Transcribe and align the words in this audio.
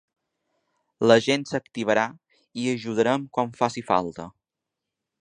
La 1.11 1.17
gent 1.25 1.45
s’activarà 1.51 2.07
i 2.17 2.65
hi 2.65 2.75
ajudarem 2.75 3.31
quan 3.39 3.57
faci 3.63 3.89
falta. 3.95 4.31